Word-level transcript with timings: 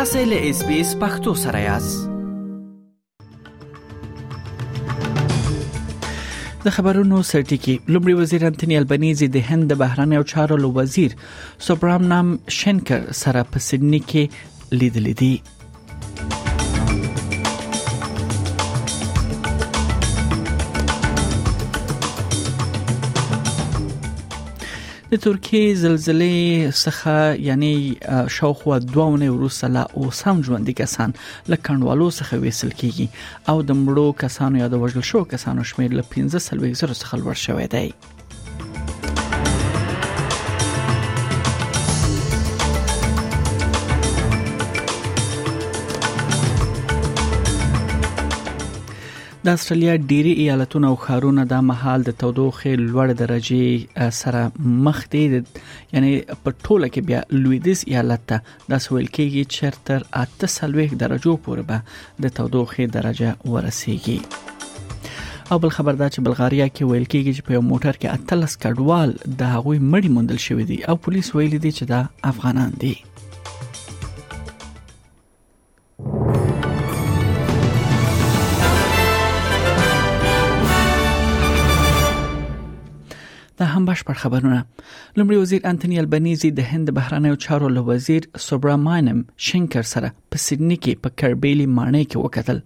تاسې 0.00 0.22
له 0.28 0.38
اس 0.50 0.58
بي 0.66 0.76
اس 0.82 0.90
پختو 1.00 1.32
سره 1.44 1.60
یاست 1.68 1.98
د 6.64 6.68
خبرونو 6.76 7.18
سرټیکی 7.32 7.74
لومړي 7.92 8.14
وزیر 8.20 8.40
انټونی 8.50 8.78
البنيزي 8.82 9.26
د 9.34 9.36
هند 9.50 9.64
د 9.72 9.74
بهرانه 9.82 10.14
او 10.20 10.24
چارو 10.32 10.70
وزیر 10.78 11.10
سوبرامنام 11.68 12.28
شنکر 12.60 13.00
سره 13.22 13.40
په 13.54 13.58
سیدنی 13.68 14.00
کې 14.12 14.24
لیدل 14.82 15.06
دي 15.22 15.32
د 25.12 25.16
ترکیه 25.22 25.62
زلزلې 25.82 26.72
څخه 26.82 27.14
یعنی 27.48 27.70
شاوخوا 28.36 28.76
دوونه 28.92 29.26
وروسته 29.36 29.66
لا 29.76 29.82
اوس 30.00 30.18
هم 30.26 30.36
ژوند 30.48 30.68
کسان 30.82 31.10
لکڼوالو 31.54 32.06
څخه 32.18 32.34
وېسل 32.44 32.70
کیږي 32.80 33.06
او 33.52 33.56
د 33.70 33.78
مړو 33.84 34.08
کسانو 34.22 34.56
یا 34.62 34.68
د 34.76 34.84
وژل 34.84 35.04
شو 35.10 35.20
کسانو 35.34 35.62
شمیر 35.72 35.90
له 35.98 36.04
15 36.14 36.46
سلوي 36.48 36.72
زر 36.84 36.90
څخه 37.00 37.14
لوړ 37.22 37.36
شوی 37.48 37.66
دی 37.76 37.86
د 49.44 49.48
استرالیا 49.56 49.92
ډيري 50.08 50.32
ایالتونه 50.40 50.86
او 50.94 50.96
ښارونه 51.04 51.42
د 51.52 51.60
محل 51.68 52.00
د 52.08 52.16
تودوخې 52.22 52.72
لوړ 52.88 53.06
درجه 53.20 54.08
سره 54.20 54.42
مخ 54.88 54.98
دي 55.14 55.22
یعنی 55.94 56.10
په 56.42 56.48
ټوله 56.64 56.86
کې 56.92 57.00
بیا 57.12 57.20
لویدیس 57.44 57.84
ایالت 57.92 58.22
ته 58.32 58.52
د 58.72 58.82
سویل 58.86 59.08
کېږي 59.08 59.48
چې 59.54 59.80
تر 59.88 60.06
8 60.24 60.94
درجه 61.06 61.32
پورې 61.44 61.62
به 61.72 62.22
د 62.24 62.34
تودوخې 62.38 62.86
درجه 63.00 63.32
ورسیږي 63.54 64.18
او 65.52 65.56
بل 65.64 65.70
خبر 65.78 65.94
دا 66.02 66.08
چې 66.14 66.18
بلغاریا 66.30 66.66
کې 66.72 66.88
ویل 66.90 67.06
کېږي 67.12 67.32
چې 67.36 67.42
په 67.48 67.52
یو 67.58 67.64
موټر 67.74 67.94
کې 68.00 68.08
اتلس 68.18 68.52
کډوال 68.66 69.10
د 69.44 69.46
هغوی 69.58 69.78
مړی 69.92 70.10
موندل 70.18 70.38
شوی 70.48 70.64
دی 70.72 70.78
او 70.88 70.94
پولیس 71.06 71.26
ویلي 71.38 71.60
دي 71.66 71.72
چې 71.78 71.84
دا 71.94 72.00
افغانان 72.34 72.72
دي 72.84 72.94
the 83.60 83.66
هم 83.80 83.86
بشپړ 83.88 84.14
خبرونه 84.22 84.58
لمړي 85.16 85.36
وزیر 85.42 85.60
انټونی 85.68 85.98
البنيزي 86.00 86.48
د 86.56 86.66
هند 86.72 86.92
بهرانه 86.96 87.36
چارو 87.44 87.68
له 87.76 87.84
وزیر 87.90 88.26
سوبراماینم 88.46 89.22
شنکر 89.50 89.88
سره 89.90 90.10
په 90.34 90.40
سیدنی 90.46 90.76
کې 90.80 91.04
په 91.06 91.14
کربېلي 91.22 91.66
مانې 91.78 92.10
کې 92.10 92.26
وکتل 92.26 92.60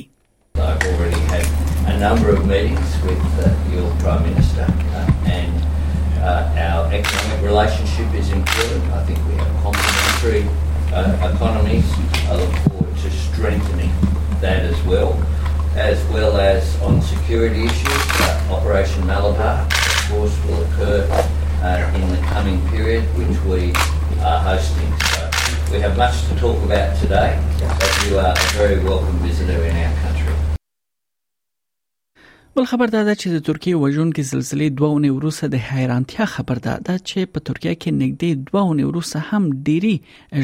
A 1.92 2.00
number 2.06 2.28
of 2.36 2.40
meetings 2.52 2.92
with 3.04 3.24
uh, 3.46 3.52
your 3.74 3.86
Prime 4.02 4.22
Minister 4.28 4.66
uh, 4.70 5.04
and 5.40 5.58
uh, 6.32 6.68
our 6.68 6.82
economic 7.00 7.40
relationship 7.50 8.08
is 8.22 8.26
improving. 8.38 8.82
I 8.98 9.00
think 9.06 9.18
we 9.30 9.34
have 9.42 9.52
complementary 9.66 10.44
uh, 10.98 11.30
economies. 11.30 11.88
I 12.34 12.36
look 12.42 12.54
forward 12.66 12.92
to 13.06 13.14
strengthening 13.26 13.92
that 14.44 14.60
as 14.74 14.78
well, 14.92 15.10
as 15.90 15.98
well 16.18 16.32
as 16.52 16.62
on 16.90 16.94
security 17.14 17.62
issues. 17.72 18.02
Uh, 18.28 18.30
Operation 18.60 19.00
Malabar, 19.14 19.56
of 19.80 19.98
course, 20.08 20.36
will 20.44 20.60
occur 20.68 20.98
uh, 21.62 21.90
in 21.94 22.08
the 22.10 22.18
coming 22.28 22.66
period, 22.68 23.04
which 23.16 23.38
we 23.42 23.72
are 24.22 24.38
hosting. 24.40 24.92
So 25.66 25.72
we 25.74 25.80
have 25.80 25.96
much 25.96 26.22
to 26.28 26.36
talk 26.36 26.62
about 26.64 26.96
today, 26.98 27.38
but 27.60 28.06
you 28.08 28.18
are 28.18 28.32
a 28.32 28.44
very 28.54 28.82
welcome 28.84 29.16
visitor 29.18 29.62
in 29.64 29.76
our 29.76 29.92
country. 29.94 30.07
بل 32.58 32.64
خبر 32.64 32.86
دا 32.86 33.02
ده 33.04 33.14
چې 33.14 33.28
د 33.38 33.42
ترکیه 33.48 33.80
وژونکو 33.80 34.22
سلسله 34.28 34.66
دوهونه 34.78 35.08
وروسه 35.16 35.48
د 35.50 35.58
حیرانتیا 35.66 36.24
خبر 36.30 36.60
ده 36.62 36.72
دا 36.88 36.94
چې 36.94 37.30
په 37.34 37.42
ترکیه 37.48 37.74
کې 37.74 37.98
نږدې 37.98 38.48
دوهونه 38.48 38.86
وروسه 38.86 39.20
هم 39.26 39.44
ډيري 39.68 39.92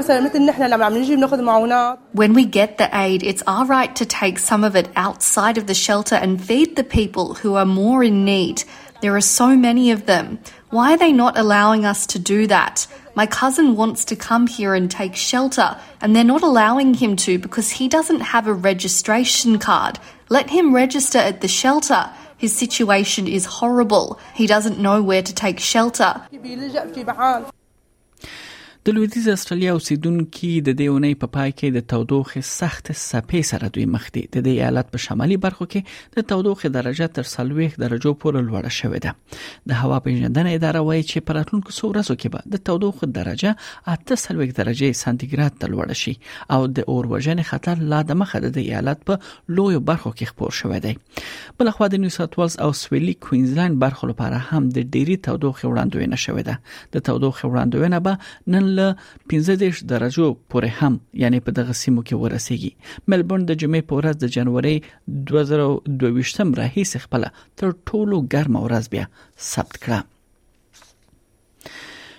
we 2.33 2.44
get 2.45 2.77
the 2.77 2.89
aid, 2.91 3.23
it's 3.23 3.41
our 3.47 3.65
right 3.65 3.95
to 3.95 4.06
take 4.06 4.38
some 4.38 4.65
of 4.65 4.75
it 4.75 4.89
outside 4.97 5.57
of 5.57 5.68
the 5.68 5.73
shelter 5.73 6.15
and 6.15 6.44
feed 6.44 6.75
the 6.75 6.83
people 6.83 7.35
who 7.35 7.56
are 7.56 7.65
more 7.65 8.03
in 8.03 8.25
need. 8.25 8.65
There 9.01 9.15
are 9.15 9.21
so 9.21 9.56
many 9.56 9.91
of 9.91 10.07
them. 10.07 10.39
Why 10.71 10.94
are 10.94 10.97
they 10.97 11.13
not 11.13 11.38
allowing 11.38 11.85
us 11.85 12.06
to 12.07 12.19
do 12.19 12.47
that? 12.47 12.85
My 13.15 13.25
cousin 13.25 13.77
wants 13.77 14.03
to 14.06 14.15
come 14.18 14.47
here 14.47 14.73
and 14.75 14.91
take 14.91 15.15
shelter, 15.15 15.77
and 16.01 16.13
they're 16.13 16.25
not 16.25 16.44
allowing 16.44 16.94
him 16.95 17.15
to 17.27 17.39
because 17.39 17.69
he 17.69 17.88
doesn't 17.88 18.19
have 18.19 18.47
a 18.47 18.53
registration 18.53 19.57
card. 19.57 20.00
Let 20.27 20.50
him 20.50 20.75
register 20.75 21.19
at 21.19 21.39
the 21.39 21.47
shelter. 21.47 22.09
His 22.38 22.53
situation 22.53 23.25
is 23.25 23.45
horrible. 23.45 24.19
He 24.33 24.47
doesn't 24.47 24.79
know 24.79 25.01
where 25.01 25.21
to 25.23 25.33
take 25.33 25.62
shelter. 25.62 26.21
د 28.88 28.94
لویدیز 28.98 29.28
استرالیا 29.31 29.74
اوسیدونکو 29.78 30.48
د 30.68 30.75
دې 30.78 30.86
اونۍ 30.92 31.18
په 31.24 31.28
پای 31.33 31.51
کې 31.51 31.74
د 31.74 31.83
تودوخې 31.92 32.42
سخت 32.51 32.88
سپې 33.01 33.42
سره 33.50 33.68
دوی 33.75 33.83
مخ 33.95 34.06
دي 34.16 34.22
د 34.36 34.45
دې 34.48 34.54
ایالت 34.54 34.88
په 34.95 35.01
شمالي 35.04 35.36
برخو 35.44 35.68
کې 35.74 36.00
د 36.16 36.25
تودوخې 36.31 36.72
درجه 36.78 37.10
تر 37.18 37.30
30 37.33 37.68
درجو 37.83 38.13
پورې 38.24 38.48
لوړه 38.48 38.72
شوې 38.78 39.01
ده 39.06 39.12
د 39.74 39.78
هوا 39.83 40.00
پیژندنې 40.07 40.56
اداره 40.60 40.81
وایي 40.88 41.04
چې 41.12 41.25
په 41.28 41.38
راتلونکو 41.39 41.75
څو 41.80 41.89
ورځو 41.92 42.16
کې 42.22 42.33
به 42.38 42.56
د 42.56 42.63
تودوخې 42.72 43.13
درجه 43.19 43.51
30 44.16 44.57
درجه 44.62 44.98
سانتیګراد 45.01 45.62
ته 45.62 45.72
لوړه 45.75 46.00
شي 46.01 46.16
او 46.57 46.62
د 46.80 46.89
اور 46.95 47.12
وژنې 47.13 47.51
خطر 47.54 47.86
لا 47.94 48.01
د 48.13 48.19
مخه 48.24 48.44
د 48.57 48.60
ایالت 48.66 49.06
په 49.12 49.22
لویو 49.60 49.86
برخو 49.92 50.13
کې 50.16 50.33
خپور 50.33 50.60
شوی 50.63 50.81
دی 50.88 50.95
بل 51.60 51.68
خو 51.76 51.86
د 51.94 52.02
نیو 52.04 52.14
ساوث 52.18 52.38
ویلز 52.40 52.58
او 52.66 52.70
سویلي 52.84 53.14
کوینزلند 53.28 53.74
برخو 53.84 54.06
لپاره 54.12 54.38
هم 54.50 54.64
د 54.78 54.86
ډيري 54.94 55.18
تودوخې 55.28 55.66
وړاندوینه 55.72 56.18
شوې 56.26 56.44
ده 56.50 56.56
د 56.96 57.06
تودوخې 57.08 57.46
وړاندوینه 57.52 57.98
به 58.06 58.14
نن 58.56 58.66
له 58.78 58.88
15 59.36 59.84
درجو 59.94 60.28
پورې 60.50 60.70
هم 60.82 60.94
یعنی 61.24 61.40
په 61.48 61.52
دغه 61.60 61.74
سیمو 61.84 62.02
کې 62.08 62.16
ورسیږي 62.24 62.72
ملبورن 63.14 63.44
د 63.50 63.62
جمعې 63.62 63.84
په 63.88 63.94
ورځ 64.00 64.16
د 64.20 64.26
جنوري 64.36 64.76
2022 65.34 66.58
راهیسې 66.62 66.98
خپل 67.06 67.22
تر 67.62 67.68
ټولو 67.88 68.18
ګرم 68.36 68.56
ورځ 68.66 68.84
بیا 68.96 69.06
ثبت 69.52 69.74
کړه 69.86 70.00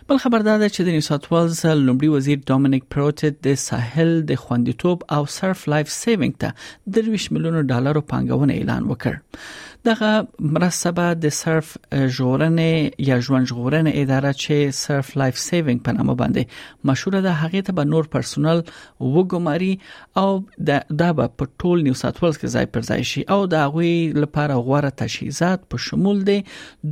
بل 0.08 0.16
خبر 0.16 0.38
دا 0.38 0.54
ده 0.60 0.68
چې 0.74 0.80
د 0.86 0.94
نیو 0.94 1.04
ساوث 1.08 1.26
ویلز 1.32 1.60
لومړي 1.86 2.08
وزیر 2.14 2.38
ډومینیک 2.50 2.84
پروټټ 2.94 3.34
د 3.46 3.58
ساحل 3.68 4.10
د 4.30 4.40
خوندیتوب 4.44 4.98
او 5.16 5.22
سرف 5.38 5.60
لایف 5.72 5.88
سیوینګ 6.02 6.34
ته 6.42 6.50
30 6.96 7.26
میلیونه 7.34 7.60
ډالر 7.72 7.96
پانګونه 8.12 8.52
اعلان 8.58 8.82
وکړ 8.88 9.14
دغه 9.84 10.26
مرسته 10.40 10.90
به 10.92 11.14
د 11.14 11.28
صرف 11.36 11.70
ژغورنې 11.92 13.06
یا 13.06 13.16
ژوند 13.28 13.46
ژغورنې 13.50 13.94
اداره 14.02 14.30
چې 14.42 14.74
صرف 14.80 15.08
لایف 15.20 15.38
سیوینګ 15.44 15.80
په 15.88 15.96
نامه 15.96 16.14
باندې 16.20 16.84
مشهور 16.90 17.16
ده 17.24 17.32
هغه 17.40 17.62
ته 17.68 17.76
به 17.78 17.88
نور 17.94 18.08
پرسونل 18.12 18.62
وګماري 19.06 19.70
او 20.22 20.26
دا 21.00 21.08
به 21.20 21.32
په 21.42 21.48
ټول 21.62 21.82
نیو 21.88 21.96
ساوث 22.02 22.20
ویلز 22.22 22.38
کې 22.42 22.58
ځای 22.58 22.70
پر 22.76 22.86
ځای 22.90 23.08
شي 23.14 23.22
او 23.38 23.40
دا 23.56 23.62
غوي 23.76 23.94
لپاره 24.26 24.60
غوړه 24.68 24.96
تجهیزات 25.02 25.66
په 25.74 25.84
شمول 25.88 26.22
دي 26.30 26.36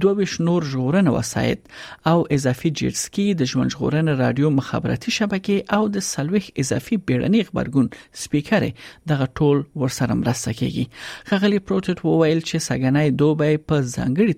دوه 0.07 0.27
شنور 0.35 0.69
ژغورنې 0.75 1.17
وسایت 1.19 1.73
او 2.15 2.27
اضافي 2.39 2.75
جیرسکی 2.83 3.29
د 3.45 3.51
ژوند 3.53 3.77
ژغورنې 3.77 4.23
رادیو 4.25 4.53
مخابراتي 4.59 5.17
شبکې 5.21 5.75
او 5.79 5.89
د 6.01 6.07
سلوخ 6.09 6.51
اضافي 6.67 7.01
بیړنی 7.07 7.47
خبرګون 7.47 8.21
سپیکر 8.27 8.69
دغه 9.15 9.31
ټول 9.41 9.65
ورسره 9.85 10.21
مرسته 10.23 10.59
کوي 10.65 10.87
خغلی 11.33 11.65
پروتټ 11.71 12.13
وویل 12.13 12.47
چې 12.49 12.67
دوبه 13.11 13.51
په 13.69 13.77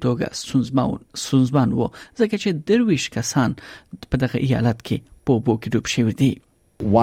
توګه 0.04 0.30
وو 1.54 1.90
ځکه 2.20 2.36
چې 2.42 2.48
درویش 2.68 3.04
کسان 3.16 3.50
په 4.10 4.16
دغه 4.24 4.38
ایالت 4.46 4.80
کې 4.86 4.98
په 5.26 5.32
بو 5.46 5.54
کې 5.62 5.68
ډوب 5.74 5.86
شوی 5.94 6.30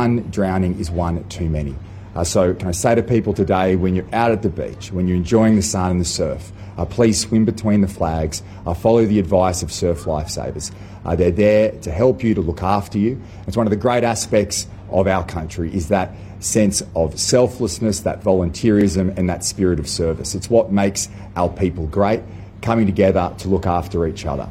One 0.03 0.15
drowning 0.35 0.73
is 0.83 0.89
one 1.07 1.17
too 1.35 1.47
many. 1.57 1.73
Uh, 2.19 2.25
so, 2.33 2.41
can 2.61 2.67
I 2.69 2.71
say 2.83 2.91
to 2.99 3.03
people 3.13 3.33
today 3.41 3.67
when 3.83 3.91
you're 3.97 4.09
out 4.21 4.31
at 4.37 4.41
the 4.47 4.51
beach, 4.59 4.83
when 4.95 5.05
you're 5.09 5.19
enjoying 5.25 5.55
the 5.61 5.67
sun 5.73 5.87
and 5.93 6.01
the 6.05 6.09
surf, 6.19 6.41
uh, 6.79 6.83
please 6.97 7.15
swim 7.25 7.43
between 7.51 7.79
the 7.87 7.91
flags, 7.99 8.37
uh, 8.71 8.73
follow 8.85 9.03
the 9.11 9.19
advice 9.25 9.59
of 9.67 9.71
surf 9.79 9.99
lifesavers. 10.11 10.67
Uh, 11.05 11.15
they're 11.21 11.37
there 11.47 11.69
to 11.87 11.95
help 12.01 12.15
you, 12.27 12.31
to 12.39 12.43
look 12.49 12.63
after 12.77 12.97
you. 13.05 13.11
It's 13.47 13.57
one 13.61 13.67
of 13.71 13.75
the 13.75 13.81
great 13.87 14.03
aspects 14.13 14.57
of 15.01 15.11
our 15.15 15.25
country 15.35 15.67
is 15.81 15.85
that 15.95 16.07
sense 16.39 16.81
of 16.95 17.19
selflessness, 17.19 18.01
that 18.01 18.21
volunteerism, 18.21 19.15
and 19.17 19.29
that 19.29 19.43
spirit 19.43 19.79
of 19.79 19.87
service. 19.87 20.35
It's 20.35 20.49
what 20.49 20.71
makes 20.71 21.09
our 21.35 21.49
people 21.49 21.85
great, 21.87 22.21
coming 22.61 22.85
together 22.85 23.33
to 23.39 23.47
look 23.47 23.65
after 23.65 24.07
each 24.07 24.25
other. 24.25 24.47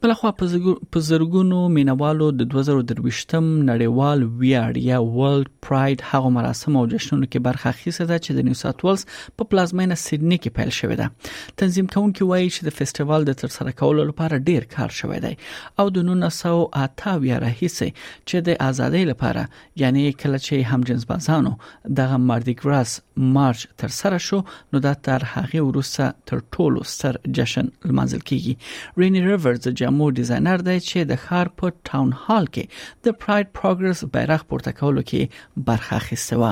بل 0.03 0.13
خو 0.19 0.31
په 0.41 1.01
زرګونو 1.07 1.57
مینوالو 1.77 2.27
د 2.41 2.47
2023م 2.51 3.47
نړیوال 3.69 4.21
ویاړ 4.43 4.77
یا 4.89 4.99
ورلد 5.15 5.49
پراید 5.69 6.05
هغه 6.11 6.29
مراسم 6.37 6.77
او 6.81 6.83
جشنونو 6.93 7.25
کې 7.25 7.47
برخه 7.47 7.73
اخیسته 7.77 8.07
ده 8.11 8.19
چې 8.27 8.37
د 8.37 8.47
نیو 8.49 8.59
ساوث 8.61 8.85
ولز 8.89 9.05
په 9.41 9.49
پلازمینه 9.55 9.97
سیدنی 10.03 10.39
کې 10.45 10.57
پیل 10.59 10.71
شوې 10.77 10.97
ده 11.01 11.57
تنظیم 11.63 11.89
کوونکي 11.95 12.27
وایي 12.33 12.47
چې 12.57 12.69
د 12.69 12.77
فیسټیوال 12.77 13.27
د 13.31 13.39
ترسره 13.41 13.75
کولو 13.81 14.05
لپاره 14.13 14.41
ډیر 14.53 14.69
کار 14.77 14.95
شوی 15.01 15.19
دی 15.27 15.33
او 15.39 15.89
د 15.99 16.07
1980 16.07 17.43
راهیسه 17.47 17.91
چې 17.91 18.47
د 18.51 18.63
ازادۍ 18.69 19.03
لپاره 19.11 19.85
یعنی 19.85 20.07
کله 20.23 20.39
چې 20.47 20.71
همجنس 20.77 21.09
بازانو 21.13 21.55
دغه 22.05 22.21
ماردیګراس 22.29 22.95
مارچ 23.41 23.67
تر 23.83 23.97
سره 23.99 24.23
شو 24.31 24.41
نو 24.75 24.87
دا 24.89 24.95
تر 25.11 25.29
هغه 25.35 25.67
وروسته 25.73 26.09
تر 26.35 26.41
ټولو 26.57 26.89
ستر 26.95 27.21
جشن 27.41 27.75
لمانځل 27.91 28.27
کیږي 28.33 28.99
رینی 29.05 29.27
ریورز 29.29 29.87
جامو 29.89 30.07
ډیزاینر 30.19 30.59
دی 30.69 30.79
چې 30.89 30.99
د 31.11 31.13
ښار 31.25 31.47
په 31.59 31.67
ټاون 31.89 32.11
هال 32.25 32.45
کې 32.55 32.65
د 33.05 33.07
پراید 33.21 33.47
پروګرس 33.59 34.01
بیرغ 34.15 34.43
پورته 34.49 34.71
کولو 34.81 35.03
کې 35.11 35.21
برخه 35.67 35.93
اخیسته 36.03 36.35
و 36.41 36.43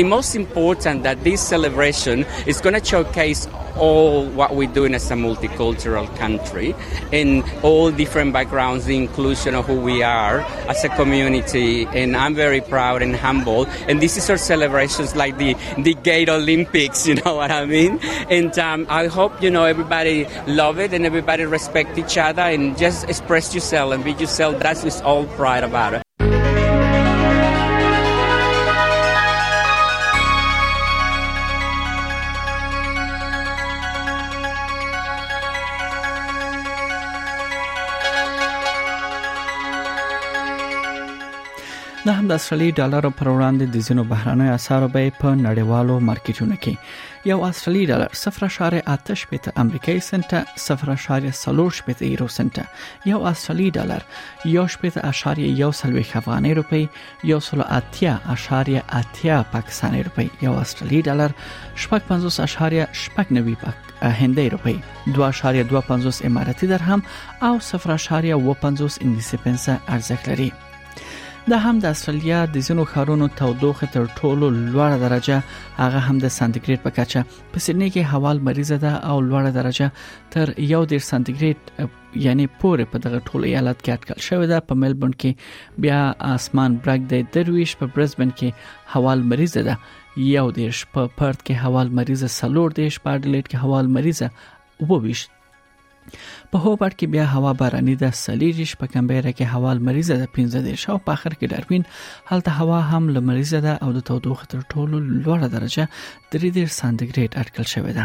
The 0.00 0.04
most 0.08 0.34
important 0.34 1.02
that 1.02 1.22
this 1.24 1.42
celebration 1.46 2.24
is 2.46 2.58
going 2.62 2.72
to 2.72 2.82
showcase 2.82 3.46
all 3.78 4.24
what 4.28 4.56
we're 4.56 4.72
doing 4.72 4.94
as 4.94 5.10
a 5.10 5.14
multicultural 5.14 6.06
country 6.16 6.74
in 7.12 7.44
all 7.62 7.90
different 7.90 8.32
backgrounds, 8.32 8.86
the 8.86 8.96
inclusion 8.96 9.54
of 9.54 9.66
who 9.66 9.78
we 9.78 10.02
are 10.02 10.40
as 10.72 10.82
a 10.84 10.88
community. 10.96 11.84
And 11.88 12.16
I'm 12.16 12.34
very 12.34 12.62
proud 12.62 13.02
and 13.02 13.14
humbled. 13.14 13.68
And 13.88 14.00
this 14.00 14.16
is 14.16 14.30
our 14.30 14.38
celebrations 14.38 15.16
like 15.16 15.36
the, 15.36 15.54
the 15.76 15.92
Gate 15.92 16.30
Olympics, 16.30 17.06
you 17.06 17.16
know 17.16 17.34
what 17.34 17.50
I 17.50 17.66
mean? 17.66 17.98
And 18.30 18.58
um, 18.58 18.86
I 18.88 19.06
hope, 19.06 19.42
you 19.42 19.50
know, 19.50 19.64
everybody 19.66 20.26
love 20.46 20.78
it 20.78 20.94
and 20.94 21.04
everybody 21.04 21.44
respect 21.44 21.98
each 21.98 22.16
other 22.16 22.40
and 22.40 22.78
just 22.78 23.06
express 23.06 23.54
yourself 23.54 23.92
and 23.92 24.02
be 24.02 24.12
yourself. 24.12 24.60
That's 24.60 24.82
what's 24.82 25.02
all 25.02 25.26
pride 25.36 25.62
about 25.62 25.92
it. 25.92 26.02
دا 42.04 42.12
هم 42.12 42.28
د 42.28 42.32
استرالی 42.32 42.72
ډالر 42.78 43.00
پر 43.16 43.28
وړاندې 43.30 43.64
د 43.72 43.78
ځینو 43.86 44.02
بهرانه 44.10 44.44
اسعارو 44.58 44.86
بیه 44.92 45.10
په 45.16 45.30
نړیوالو 45.40 45.96
مارکیټونو 46.08 46.56
کې 46.66 47.24
یو 47.30 47.38
استرالی 47.48 47.82
ډالر 47.90 48.14
0.8 48.20 49.26
پته 49.32 49.52
امریکایي 49.62 50.00
سنت 50.06 50.32
0.3 50.62 50.96
پته 51.88 52.06
یورو 52.12 52.28
سنت 52.36 52.60
یو 53.10 53.18
استرالی 53.32 53.66
ډالر 53.80 54.06
1.1 54.52 55.02
افغاني 56.22 56.54
روپی 56.60 56.80
1.8 57.32 58.72
پاکستاني 59.52 60.02
روپی 60.08 60.26
یو 60.46 60.54
استرالی 60.64 61.02
ډالر 61.10 61.30
55.89 61.96 63.00
پاک 63.66 63.76
هندۍ 64.22 64.48
روپی 64.56 64.76
2.25 65.20 66.24
اماراتي 66.32 66.66
درهم 66.72 67.00
او 67.52 67.54
0.50 67.70 67.86
انګلیسي 68.40 69.36
پنسه 69.46 69.74
ارزښت 69.88 70.28
لري 70.34 70.50
دا 71.48 71.58
هم 71.64 71.76
د 71.82 71.86
استرالیا 71.94 72.38
د 72.54 72.64
ځینو 72.70 72.82
ښارونو 72.92 73.26
تودوخه 73.38 73.86
تر 73.94 74.04
ټولو 74.18 74.46
لوړه 74.72 74.96
درجه 75.04 75.36
هغه 75.82 76.00
هم 76.06 76.16
د 76.24 76.26
سانتیګریډ 76.38 76.78
په 76.86 76.90
کچه 76.96 77.24
په 77.54 77.58
سیدنی 77.66 77.88
کې 77.94 78.02
هوا 78.14 78.32
مریضه 78.48 78.76
ده 78.84 78.92
او 79.12 79.16
لوړه 79.28 79.50
درجه 79.58 79.88
تر 80.34 80.52
1.5 80.66 81.06
سانتیګریډ 81.08 81.58
یعنی 82.26 82.46
پورې 82.60 82.84
په 82.92 82.98
دغه 83.06 83.22
ټولو 83.28 83.44
ایالت 83.52 83.80
کې 83.80 83.92
اټکل 83.96 84.20
شوې 84.28 84.46
ده 84.52 84.58
په 84.68 84.80
ملبورن 84.84 85.16
کې 85.24 85.80
بیا 85.86 86.00
اسمان 86.34 86.76
برګ 86.86 87.08
دی 87.14 87.22
درویش 87.38 87.76
په 87.82 87.90
برزبن 87.96 88.36
کې 88.42 88.96
هوا 88.96 89.14
مریضه 89.34 89.62
ده 89.70 89.78
یو 90.36 90.46
دیش 90.62 90.84
په 90.94 91.08
پا 91.08 91.18
پرت 91.20 91.44
کې 91.46 91.66
هوا 91.66 91.88
مریضه 92.00 92.32
سلور 92.38 92.78
دیش 92.80 93.00
په 93.04 93.16
اډلیډ 93.18 93.52
کې 93.52 93.62
هوا 93.64 93.82
مریضه 93.98 94.88
وبويش 94.88 95.28
په 96.50 96.58
هوبرټ 96.64 96.94
کې 96.98 97.06
بیا 97.14 97.24
هوا 97.34 97.52
باراني 97.62 97.94
ده 98.02 98.10
سلیریش 98.24 98.72
په 98.82 98.86
کمبيره 98.94 99.30
کې 99.36 99.52
هوا 99.54 99.72
مریضه 99.90 100.14
ده 100.22 100.26
15 100.38 100.64
دیر 100.68 100.78
شاو 100.84 100.98
په 101.08 101.16
اخر 101.16 101.32
کې 101.38 101.46
ډاروین 101.54 101.82
هلته 102.30 102.50
هوا 102.62 102.80
هم 102.92 103.04
لمریزه 103.18 103.58
ده 103.68 103.74
او 103.88 103.92
د 103.98 104.08
تودوخه 104.12 104.44
تر 104.54 104.60
ټولو 104.74 104.96
لوړه 105.24 105.48
درجه 105.56 105.84
3 106.38 106.54
دیر 106.56 106.68
سانتیګریډ 106.78 107.30
اټکل 107.40 107.66
شوې 107.74 107.92
ده 107.98 108.04